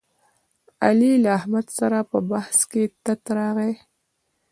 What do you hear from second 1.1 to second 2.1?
له احمد سره